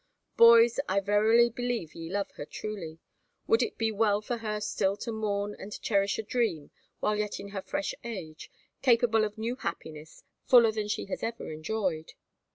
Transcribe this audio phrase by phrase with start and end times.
[0.35, 2.97] Boys, I verily believe ye love her truly.
[3.45, 7.39] Would it be well for her still to mourn and cherish a dream while yet
[7.39, 8.49] in her fresh age,
[8.81, 12.13] capable of new happiness, fuller than she has ever enjoyed?"